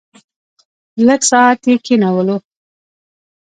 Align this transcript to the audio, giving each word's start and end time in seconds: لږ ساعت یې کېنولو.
لږ 1.07 1.21
ساعت 1.31 1.61
یې 1.69 1.75
کېنولو. 1.85 2.37